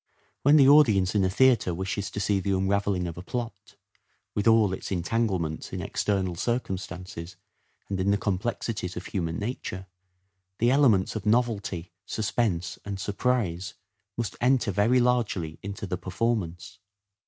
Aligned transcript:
When 0.41 0.55
the 0.55 0.67
audience 0.67 1.13
in 1.13 1.23
a 1.23 1.29
theatre 1.29 1.75
wishes 1.75 2.09
to 2.09 2.19
see 2.19 2.39
the 2.39 2.57
unravelling 2.57 3.05
of 3.05 3.19
a 3.19 3.21
plot, 3.21 3.75
with 4.33 4.47
all 4.47 4.73
its 4.73 4.91
en 4.91 5.03
tanglements 5.03 5.71
in 5.71 5.79
external 5.79 6.33
circumstances 6.35 7.35
and 7.87 7.99
in 7.99 8.09
the 8.09 8.17
complexities 8.17 8.97
of 8.97 9.05
human 9.05 9.37
nature, 9.37 9.85
the 10.57 10.71
elements 10.71 11.15
of 11.15 11.27
novelty, 11.27 11.91
suspense 12.07 12.79
and 12.83 12.99
surprise 12.99 13.75
must 14.17 14.35
enter 14.41 14.71
very 14.71 14.99
largely 14.99 15.59
into 15.61 15.85
the 15.85 15.97
performance. 15.99 16.79